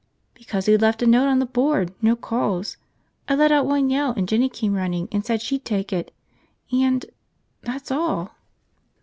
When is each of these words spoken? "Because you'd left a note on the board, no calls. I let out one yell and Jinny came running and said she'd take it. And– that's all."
"Because 0.33 0.67
you'd 0.67 0.81
left 0.81 1.03
a 1.03 1.05
note 1.05 1.27
on 1.27 1.37
the 1.37 1.45
board, 1.45 1.93
no 2.01 2.15
calls. 2.15 2.77
I 3.29 3.35
let 3.35 3.51
out 3.51 3.67
one 3.67 3.91
yell 3.91 4.15
and 4.17 4.27
Jinny 4.27 4.49
came 4.49 4.73
running 4.73 5.07
and 5.11 5.23
said 5.23 5.43
she'd 5.43 5.63
take 5.63 5.93
it. 5.93 6.11
And– 6.71 7.05
that's 7.61 7.91
all." 7.91 8.31